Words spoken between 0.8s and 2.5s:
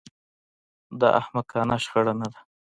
دا احمقانه شخړه نه ده